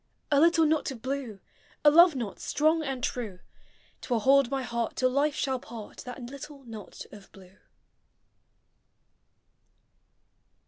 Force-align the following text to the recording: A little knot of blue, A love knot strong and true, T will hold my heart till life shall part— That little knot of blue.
A 0.31 0.39
little 0.39 0.65
knot 0.65 0.89
of 0.89 1.03
blue, 1.03 1.39
A 1.85 1.91
love 1.91 2.15
knot 2.15 2.39
strong 2.39 2.81
and 2.81 3.03
true, 3.03 3.37
T 4.01 4.07
will 4.11 4.21
hold 4.21 4.49
my 4.49 4.63
heart 4.63 4.95
till 4.95 5.11
life 5.11 5.35
shall 5.35 5.59
part— 5.59 5.97
That 6.05 6.23
little 6.25 6.63
knot 6.63 7.05
of 7.11 7.31
blue. 7.31 7.57